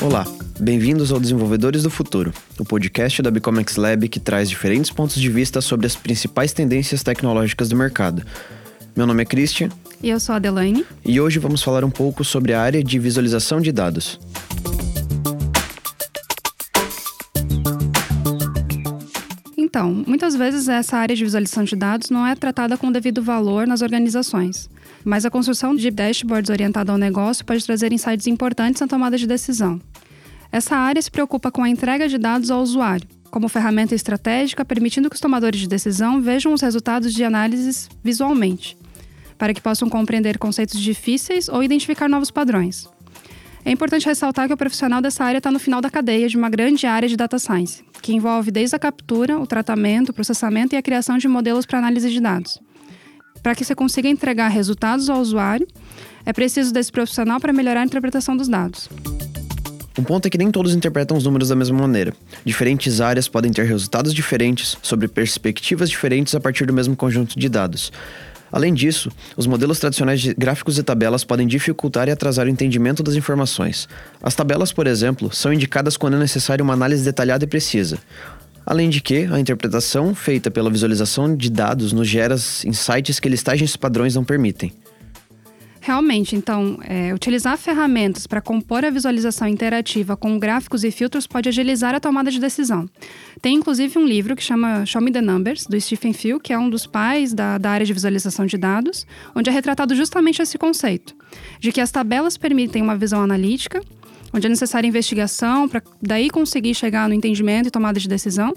[0.00, 0.24] Olá,
[0.60, 5.28] bem-vindos ao Desenvolvedores do Futuro, o podcast da Bicomex Lab que traz diferentes pontos de
[5.28, 8.22] vista sobre as principais tendências tecnológicas do mercado.
[8.94, 9.68] Meu nome é Christian.
[10.00, 10.86] E eu sou a Adelaine.
[11.04, 14.20] E hoje vamos falar um pouco sobre a área de visualização de dados.
[19.78, 23.22] Então, muitas vezes essa área de visualização de dados não é tratada com o devido
[23.22, 24.68] valor nas organizações.
[25.04, 29.24] Mas a construção de dashboards orientada ao negócio pode trazer insights importantes na tomada de
[29.24, 29.80] decisão.
[30.50, 35.08] Essa área se preocupa com a entrega de dados ao usuário, como ferramenta estratégica, permitindo
[35.08, 38.76] que os tomadores de decisão vejam os resultados de análises visualmente,
[39.38, 42.88] para que possam compreender conceitos difíceis ou identificar novos padrões.
[43.68, 46.48] É importante ressaltar que o profissional dessa área está no final da cadeia de uma
[46.48, 50.78] grande área de data science, que envolve desde a captura, o tratamento, o processamento e
[50.78, 52.58] a criação de modelos para análise de dados.
[53.42, 55.68] Para que você consiga entregar resultados ao usuário,
[56.24, 58.88] é preciso desse profissional para melhorar a interpretação dos dados.
[59.98, 62.14] Um ponto é que nem todos interpretam os números da mesma maneira.
[62.46, 67.50] Diferentes áreas podem ter resultados diferentes sobre perspectivas diferentes a partir do mesmo conjunto de
[67.50, 67.92] dados.
[68.50, 73.02] Além disso, os modelos tradicionais de gráficos e tabelas podem dificultar e atrasar o entendimento
[73.02, 73.88] das informações.
[74.22, 77.98] As tabelas, por exemplo, são indicadas quando é necessária uma análise detalhada e precisa.
[78.64, 83.76] Além de que, a interpretação feita pela visualização de dados nos gera insights que listagens
[83.76, 84.72] padrões não permitem.
[85.88, 91.48] Realmente, então, é, utilizar ferramentas para compor a visualização interativa com gráficos e filtros pode
[91.48, 92.86] agilizar a tomada de decisão.
[93.40, 96.58] Tem inclusive um livro que chama Show Me the Numbers, do Stephen Field, que é
[96.58, 100.58] um dos pais da, da área de visualização de dados, onde é retratado justamente esse
[100.58, 101.16] conceito,
[101.58, 103.80] de que as tabelas permitem uma visão analítica
[104.30, 108.52] onde é necessária investigação para daí conseguir chegar no entendimento e tomada de decisão,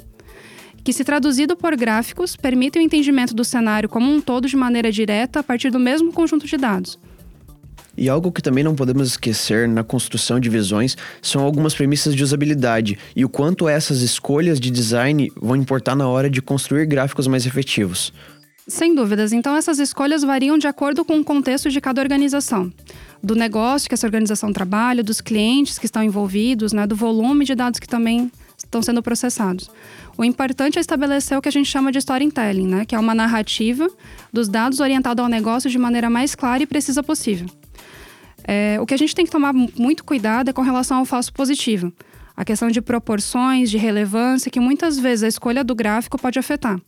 [0.83, 4.91] que, se traduzido por gráficos, permite o entendimento do cenário como um todo de maneira
[4.91, 6.99] direta a partir do mesmo conjunto de dados.
[8.01, 12.23] E algo que também não podemos esquecer na construção de visões são algumas premissas de
[12.23, 17.27] usabilidade e o quanto essas escolhas de design vão importar na hora de construir gráficos
[17.27, 18.11] mais efetivos.
[18.67, 22.73] Sem dúvidas, então essas escolhas variam de acordo com o contexto de cada organização
[23.21, 27.53] do negócio que essa organização trabalha, dos clientes que estão envolvidos, né, do volume de
[27.53, 29.69] dados que também estão sendo processados.
[30.17, 33.13] O importante é estabelecer o que a gente chama de storytelling, né, que é uma
[33.13, 33.87] narrativa
[34.33, 37.45] dos dados orientada ao negócio de maneira mais clara e precisa possível.
[38.43, 41.31] É, o que a gente tem que tomar muito cuidado é com relação ao falso
[41.33, 41.93] positivo
[42.35, 46.79] a questão de proporções, de relevância, que muitas vezes a escolha do gráfico pode afetar.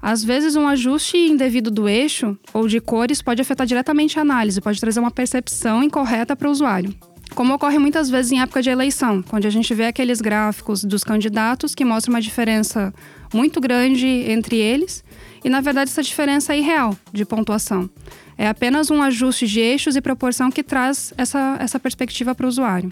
[0.00, 4.60] Às vezes, um ajuste indevido do eixo ou de cores pode afetar diretamente a análise,
[4.60, 6.94] pode trazer uma percepção incorreta para o usuário.
[7.34, 11.04] Como ocorre muitas vezes em época de eleição, onde a gente vê aqueles gráficos dos
[11.04, 12.92] candidatos que mostram uma diferença
[13.32, 15.04] muito grande entre eles,
[15.44, 17.88] e na verdade essa diferença é irreal de pontuação.
[18.36, 22.48] É apenas um ajuste de eixos e proporção que traz essa, essa perspectiva para o
[22.48, 22.88] usuário.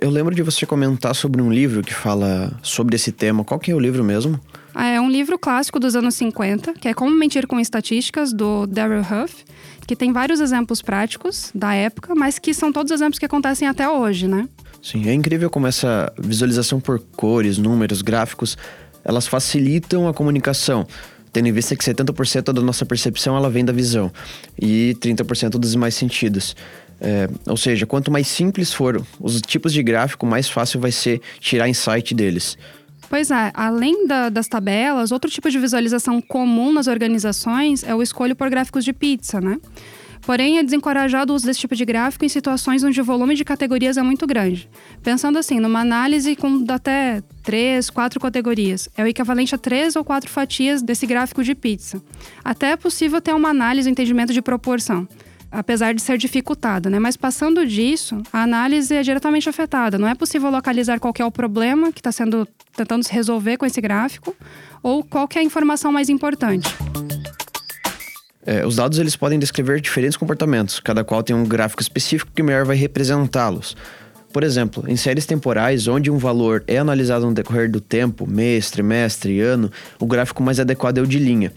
[0.00, 3.42] Eu lembro de você comentar sobre um livro que fala sobre esse tema.
[3.42, 4.38] Qual que é o livro mesmo?
[4.74, 8.66] Ah, é um livro clássico dos anos 50, que é Como Mentir com Estatísticas, do
[8.66, 9.44] Darrell Huff,
[9.86, 13.88] que tem vários exemplos práticos da época, mas que são todos exemplos que acontecem até
[13.88, 14.48] hoje, né?
[14.82, 18.58] Sim, é incrível como essa visualização por cores, números, gráficos,
[19.04, 20.86] elas facilitam a comunicação
[21.32, 24.12] tendo em vista que 70% da nossa percepção ela vem da visão
[24.60, 26.54] e 30% dos demais sentidos.
[27.00, 31.20] É, ou seja, quanto mais simples for os tipos de gráfico, mais fácil vai ser
[31.40, 32.56] tirar insight deles.
[33.08, 38.02] Pois é, além da, das tabelas, outro tipo de visualização comum nas organizações é o
[38.02, 39.58] escolho por gráficos de pizza, né?
[40.22, 43.44] Porém, é desencorajado o uso desse tipo de gráfico em situações onde o volume de
[43.44, 44.68] categorias é muito grande.
[45.02, 50.04] Pensando assim, numa análise com até três, quatro categorias, é o equivalente a três ou
[50.04, 52.00] quatro fatias desse gráfico de pizza.
[52.44, 55.08] Até é possível ter uma análise, um entendimento de proporção
[55.52, 56.98] apesar de ser dificultada, né?
[56.98, 59.98] Mas passando disso, a análise é diretamente afetada.
[59.98, 63.66] Não é possível localizar qual é o problema que está sendo tentando se resolver com
[63.66, 64.34] esse gráfico
[64.82, 66.66] ou qual é a informação mais importante.
[68.44, 72.42] É, os dados eles podem descrever diferentes comportamentos, cada qual tem um gráfico específico que
[72.42, 73.76] melhor vai representá-los.
[74.32, 78.70] Por exemplo, em séries temporais onde um valor é analisado no decorrer do tempo, mês,
[78.70, 81.52] trimestre, ano, o gráfico mais adequado é o de linha.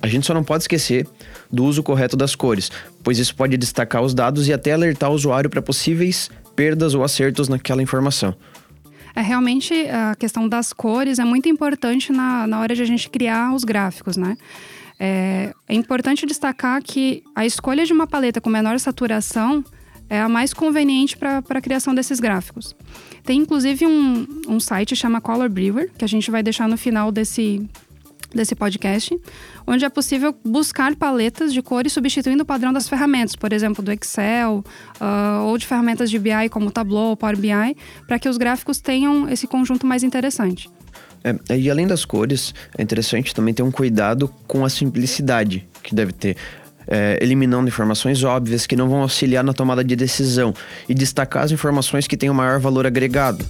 [0.00, 1.06] A gente só não pode esquecer
[1.50, 2.70] do uso correto das cores,
[3.02, 7.04] pois isso pode destacar os dados e até alertar o usuário para possíveis perdas ou
[7.04, 8.34] acertos naquela informação.
[9.14, 13.10] É realmente a questão das cores é muito importante na, na hora de a gente
[13.10, 14.36] criar os gráficos, né?
[15.04, 19.64] É, é importante destacar que a escolha de uma paleta com menor saturação
[20.08, 22.72] é a mais conveniente para a criação desses gráficos.
[23.24, 27.10] Tem inclusive um, um site chama Color Brewer, que a gente vai deixar no final
[27.10, 27.68] desse,
[28.32, 29.18] desse podcast,
[29.66, 33.90] onde é possível buscar paletas de cores substituindo o padrão das ferramentas, por exemplo, do
[33.90, 34.64] Excel
[35.00, 37.76] uh, ou de ferramentas de BI como Tableau, Power BI,
[38.06, 40.70] para que os gráficos tenham esse conjunto mais interessante.
[41.24, 45.94] É, e além das cores, é interessante também ter um cuidado com a simplicidade que
[45.94, 46.36] deve ter.
[46.84, 50.52] É, eliminando informações óbvias que não vão auxiliar na tomada de decisão
[50.88, 53.46] e destacar as informações que têm o maior valor agregado.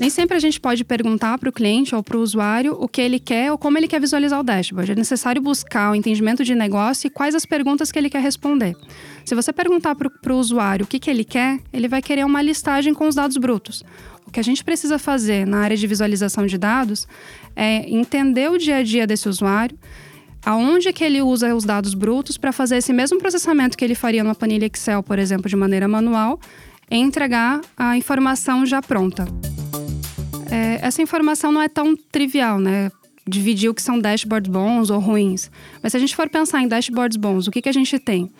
[0.00, 3.02] Nem sempre a gente pode perguntar para o cliente ou para o usuário o que
[3.02, 4.92] ele quer ou como ele quer visualizar o dashboard.
[4.92, 8.74] É necessário buscar o entendimento de negócio e quais as perguntas que ele quer responder.
[9.26, 12.40] Se você perguntar para o usuário o que, que ele quer, ele vai querer uma
[12.40, 13.84] listagem com os dados brutos.
[14.26, 17.06] O que a gente precisa fazer na área de visualização de dados
[17.54, 19.78] é entender o dia a dia desse usuário,
[20.46, 24.24] aonde que ele usa os dados brutos para fazer esse mesmo processamento que ele faria
[24.24, 26.40] numa planilha Excel, por exemplo, de maneira manual,
[26.90, 29.26] e entregar a informação já pronta.
[30.50, 32.90] É, essa informação não é tão trivial, né?
[33.26, 35.50] Dividir o que são dashboards bons ou ruins.
[35.82, 38.30] Mas se a gente for pensar em dashboards bons, o que, que a gente tem?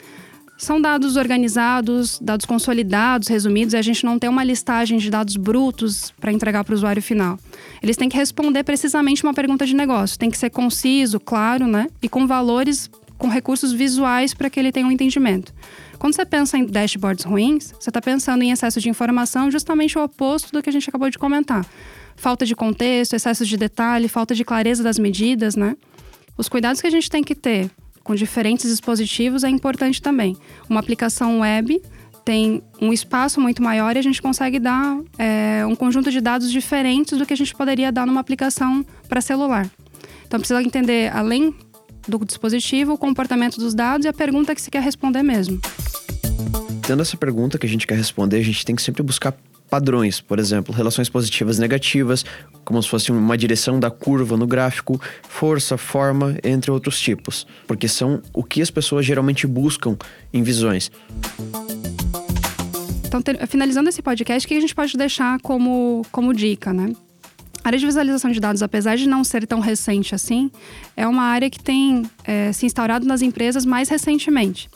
[0.59, 5.37] São dados organizados, dados consolidados, resumidos, e a gente não tem uma listagem de dados
[5.37, 7.39] brutos para entregar para o usuário final.
[7.83, 10.19] Eles têm que responder precisamente uma pergunta de negócio.
[10.19, 11.87] Tem que ser conciso, claro, né?
[12.03, 15.55] E com valores, com recursos visuais para que ele tenha um entendimento.
[15.99, 20.03] Quando você pensa em dashboards ruins, você está pensando em excesso de informação, justamente o
[20.03, 21.65] oposto do que a gente acabou de comentar
[22.21, 25.75] falta de contexto, excesso de detalhe, falta de clareza das medidas, né?
[26.37, 27.71] Os cuidados que a gente tem que ter
[28.05, 30.37] com diferentes dispositivos é importante também.
[30.69, 31.81] Uma aplicação web
[32.25, 36.53] tem um espaço muito maior e a gente consegue dar é, um conjunto de dados
[36.53, 39.69] diferentes do que a gente poderia dar numa aplicação para celular.
[40.27, 41.55] Então precisa entender, além
[42.07, 45.59] do dispositivo, o comportamento dos dados e a pergunta que se quer responder mesmo.
[46.87, 49.35] Tendo essa pergunta que a gente quer responder, a gente tem que sempre buscar
[49.71, 52.25] padrões, por exemplo, relações positivas e negativas,
[52.65, 57.87] como se fosse uma direção da curva no gráfico, força, forma, entre outros tipos, porque
[57.87, 59.97] são o que as pessoas geralmente buscam
[60.33, 60.91] em visões.
[63.07, 66.93] Então, ter, finalizando esse podcast, o que a gente pode deixar como, como dica, né?
[67.63, 70.51] A área de visualização de dados, apesar de não ser tão recente assim,
[70.97, 74.71] é uma área que tem é, se instaurado nas empresas mais recentemente.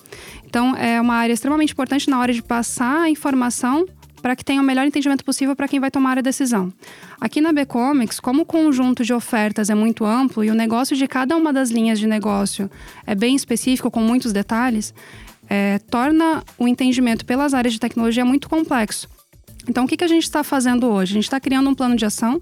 [0.44, 3.86] Então, é uma área extremamente importante na hora de passar a informação
[4.24, 6.72] para que tenha o melhor entendimento possível para quem vai tomar a decisão.
[7.20, 11.06] Aqui na B-Comics, como o conjunto de ofertas é muito amplo e o negócio de
[11.06, 12.70] cada uma das linhas de negócio
[13.06, 14.94] é bem específico, com muitos detalhes,
[15.46, 19.10] é, torna o entendimento pelas áreas de tecnologia muito complexo.
[19.68, 21.12] Então, o que, que a gente está fazendo hoje?
[21.12, 22.40] A gente está criando um plano de ação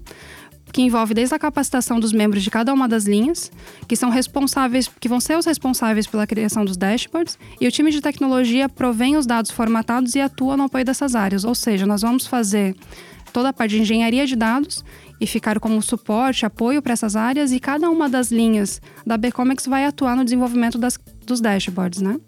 [0.73, 3.51] que envolve desde a capacitação dos membros de cada uma das linhas,
[3.87, 7.91] que são responsáveis, que vão ser os responsáveis pela criação dos dashboards, e o time
[7.91, 11.45] de tecnologia provém os dados formatados e atua no apoio dessas áreas.
[11.45, 12.75] Ou seja, nós vamos fazer
[13.31, 14.83] toda a parte de engenharia de dados
[15.21, 19.67] e ficar como suporte, apoio para essas áreas, e cada uma das linhas da Bcomex
[19.67, 22.19] vai atuar no desenvolvimento das, dos dashboards, né?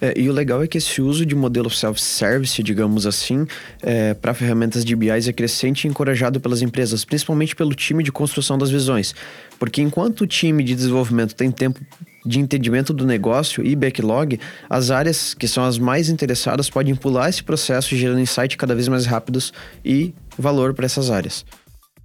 [0.00, 3.46] É, e o legal é que esse uso de modelo self-service, digamos assim,
[3.82, 8.12] é, para ferramentas de BI é crescente e encorajado pelas empresas, principalmente pelo time de
[8.12, 9.14] construção das visões.
[9.58, 11.80] Porque enquanto o time de desenvolvimento tem tempo
[12.24, 14.38] de entendimento do negócio e backlog,
[14.68, 18.88] as áreas que são as mais interessadas podem pular esse processo, gerando insight cada vez
[18.88, 19.52] mais rápidos
[19.84, 21.44] e valor para essas áreas.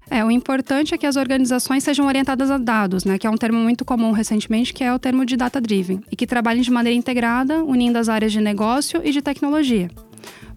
[0.09, 3.37] É, o importante é que as organizações sejam orientadas a dados, né, que é um
[3.37, 6.71] termo muito comum recentemente, que é o termo de data driven, e que trabalhem de
[6.71, 9.89] maneira integrada, unindo as áreas de negócio e de tecnologia.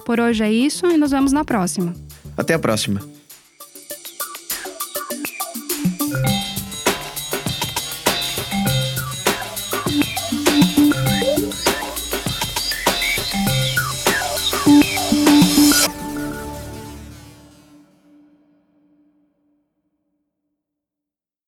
[0.05, 1.95] Por hoje é isso e nos vemos na próxima.
[2.37, 3.16] Até a próxima.